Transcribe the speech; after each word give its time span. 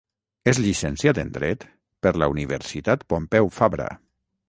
És 0.51 0.59
llicenciat 0.63 1.19
en 1.25 1.29
dret 1.35 1.67
per 2.07 2.15
la 2.25 2.31
Universitat 2.35 3.09
Pompeu 3.15 3.55
Fabra. 3.61 3.91